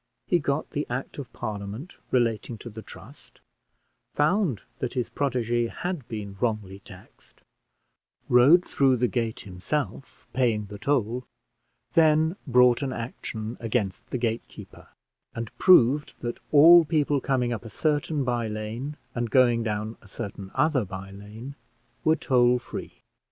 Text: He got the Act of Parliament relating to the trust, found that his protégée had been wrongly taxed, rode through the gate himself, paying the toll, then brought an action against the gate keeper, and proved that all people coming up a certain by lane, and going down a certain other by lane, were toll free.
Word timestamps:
He 0.25 0.39
got 0.39 0.71
the 0.71 0.87
Act 0.89 1.19
of 1.19 1.31
Parliament 1.31 1.95
relating 2.09 2.57
to 2.57 2.71
the 2.71 2.81
trust, 2.81 3.39
found 4.15 4.63
that 4.79 4.95
his 4.95 5.11
protégée 5.11 5.69
had 5.69 6.07
been 6.07 6.37
wrongly 6.39 6.79
taxed, 6.79 7.41
rode 8.27 8.65
through 8.65 8.97
the 8.97 9.07
gate 9.07 9.41
himself, 9.41 10.25
paying 10.33 10.65
the 10.65 10.79
toll, 10.79 11.23
then 11.93 12.35
brought 12.47 12.81
an 12.81 12.91
action 12.91 13.57
against 13.59 14.09
the 14.09 14.17
gate 14.17 14.47
keeper, 14.47 14.87
and 15.35 15.55
proved 15.59 16.19
that 16.23 16.39
all 16.51 16.83
people 16.83 17.21
coming 17.21 17.53
up 17.53 17.63
a 17.63 17.69
certain 17.69 18.23
by 18.23 18.47
lane, 18.47 18.97
and 19.13 19.29
going 19.29 19.61
down 19.61 19.97
a 20.01 20.07
certain 20.07 20.49
other 20.55 20.83
by 20.83 21.11
lane, 21.11 21.53
were 22.03 22.15
toll 22.15 22.57
free. 22.57 23.03